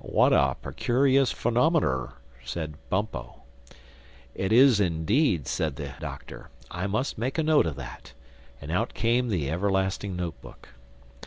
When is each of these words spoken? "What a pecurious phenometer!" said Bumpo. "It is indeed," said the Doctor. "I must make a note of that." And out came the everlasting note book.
"What 0.00 0.32
a 0.32 0.56
pecurious 0.62 1.30
phenometer!" 1.30 2.14
said 2.42 2.78
Bumpo. 2.88 3.42
"It 4.34 4.50
is 4.50 4.80
indeed," 4.80 5.46
said 5.46 5.76
the 5.76 5.92
Doctor. 6.00 6.48
"I 6.70 6.86
must 6.86 7.18
make 7.18 7.36
a 7.36 7.42
note 7.42 7.66
of 7.66 7.76
that." 7.76 8.14
And 8.62 8.72
out 8.72 8.94
came 8.94 9.28
the 9.28 9.50
everlasting 9.50 10.16
note 10.16 10.40
book. 10.40 10.70